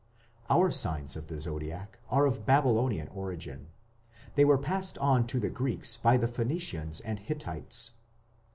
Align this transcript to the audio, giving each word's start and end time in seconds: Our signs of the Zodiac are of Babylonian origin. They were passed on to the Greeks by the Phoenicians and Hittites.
Our 0.49 0.71
signs 0.71 1.15
of 1.15 1.27
the 1.27 1.39
Zodiac 1.39 1.99
are 2.09 2.25
of 2.25 2.43
Babylonian 2.43 3.07
origin. 3.09 3.67
They 4.33 4.43
were 4.43 4.57
passed 4.57 4.97
on 4.97 5.27
to 5.27 5.39
the 5.39 5.51
Greeks 5.51 5.95
by 5.95 6.17
the 6.17 6.27
Phoenicians 6.27 7.01
and 7.01 7.19
Hittites. 7.19 7.91